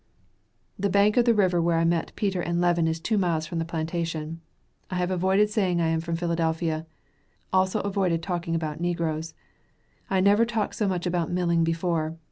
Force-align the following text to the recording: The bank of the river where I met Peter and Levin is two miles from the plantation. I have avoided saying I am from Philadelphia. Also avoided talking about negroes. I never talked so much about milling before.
The 0.79 0.89
bank 0.89 1.15
of 1.15 1.25
the 1.25 1.33
river 1.35 1.61
where 1.61 1.77
I 1.77 1.83
met 1.85 2.11
Peter 2.15 2.41
and 2.41 2.59
Levin 2.59 2.87
is 2.87 2.99
two 2.99 3.19
miles 3.19 3.45
from 3.45 3.59
the 3.59 3.65
plantation. 3.65 4.41
I 4.89 4.95
have 4.95 5.11
avoided 5.11 5.51
saying 5.51 5.79
I 5.79 5.89
am 5.89 5.99
from 5.99 6.15
Philadelphia. 6.15 6.87
Also 7.53 7.81
avoided 7.81 8.23
talking 8.23 8.55
about 8.55 8.81
negroes. 8.81 9.35
I 10.09 10.19
never 10.19 10.43
talked 10.43 10.73
so 10.73 10.87
much 10.87 11.05
about 11.05 11.29
milling 11.29 11.63
before. 11.63 12.17